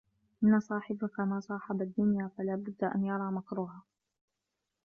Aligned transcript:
إنَّ 0.43 0.59
صَاحِبَك 0.59 1.19
مَا 1.19 1.39
صَاحَبَ 1.39 1.81
الدُّنْيَا 1.81 2.31
فَلَا 2.37 2.55
بُدَّ 2.55 2.83
أَنْ 2.83 3.05
يَرَى 3.05 3.31
مَكْرُوهًا 3.31 3.81